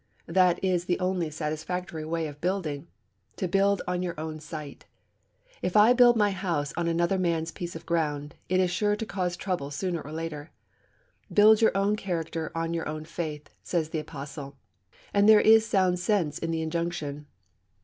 That 0.25 0.57
is 0.63 0.85
the 0.85 0.99
only 0.99 1.29
satisfactory 1.29 2.03
way 2.05 2.25
of 2.25 2.41
building 2.41 2.87
to 3.35 3.47
build 3.47 3.83
on 3.87 4.01
your 4.01 4.19
own 4.19 4.39
site. 4.39 4.85
If 5.61 5.77
I 5.77 5.93
build 5.93 6.15
my 6.15 6.31
house 6.31 6.73
on 6.75 6.87
another 6.87 7.19
man's 7.19 7.51
piece 7.51 7.75
of 7.75 7.85
ground, 7.85 8.33
it 8.49 8.59
is 8.59 8.71
sure 8.71 8.95
to 8.95 9.05
cause 9.05 9.37
trouble 9.37 9.69
sooner 9.69 10.01
or 10.01 10.11
later. 10.11 10.49
Build 11.31 11.61
your 11.61 11.77
own 11.77 11.95
character 11.95 12.51
on 12.55 12.73
your 12.73 12.89
own 12.89 13.05
faith, 13.05 13.51
says 13.61 13.89
the 13.89 13.99
apostle; 13.99 14.57
and 15.13 15.29
there 15.29 15.39
is 15.39 15.67
sound 15.67 15.99
sense 15.99 16.39
in 16.39 16.49
the 16.49 16.63
injunction. 16.63 17.27